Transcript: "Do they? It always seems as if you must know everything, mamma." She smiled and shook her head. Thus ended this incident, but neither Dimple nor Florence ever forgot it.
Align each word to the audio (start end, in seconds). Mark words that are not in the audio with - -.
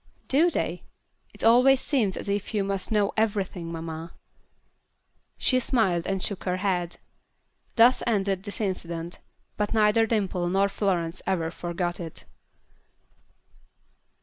"Do 0.27 0.49
they? 0.49 0.81
It 1.31 1.43
always 1.43 1.79
seems 1.79 2.17
as 2.17 2.27
if 2.27 2.55
you 2.55 2.63
must 2.63 2.91
know 2.91 3.11
everything, 3.15 3.71
mamma." 3.71 4.13
She 5.37 5.59
smiled 5.59 6.07
and 6.07 6.23
shook 6.23 6.45
her 6.45 6.57
head. 6.57 6.95
Thus 7.75 8.01
ended 8.07 8.41
this 8.41 8.59
incident, 8.59 9.19
but 9.57 9.75
neither 9.75 10.07
Dimple 10.07 10.49
nor 10.49 10.69
Florence 10.69 11.21
ever 11.27 11.51
forgot 11.51 11.99
it. 11.99 12.25